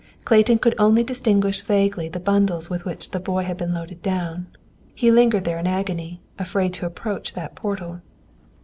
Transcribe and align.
Ciayton 0.25 0.59
could 0.59 0.73
only 0.79 1.03
distinguish 1.03 1.61
vaguely 1.61 2.09
the 2.09 2.19
bundles 2.19 2.71
with 2.71 2.85
which 2.85 3.11
the 3.11 3.19
boy 3.19 3.43
had 3.43 3.55
been 3.55 3.71
loaded 3.71 4.01
down. 4.01 4.47
He 4.95 5.11
lingered 5.11 5.43
there 5.43 5.59
in 5.59 5.67
agony, 5.67 6.21
afraid 6.39 6.73
to 6.73 6.87
approach 6.87 7.33
that 7.35 7.53
portal. 7.53 8.01